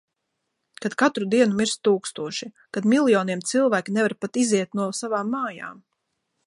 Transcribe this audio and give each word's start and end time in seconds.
Kad 0.85 0.95
katru 1.01 1.27
dienu 1.33 1.59
mirst 1.59 1.79
tūkstoši. 1.87 2.49
Kad 2.77 2.89
miljoniem 2.95 3.47
cilvēki 3.51 3.97
nevar 4.01 4.17
pat 4.25 4.43
iziet 4.47 4.77
no 4.81 4.93
savām 5.03 5.33
mājām. 5.37 5.79